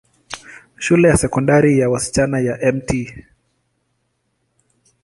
[0.79, 3.13] Shule ya Sekondari ya wasichana ya Mt.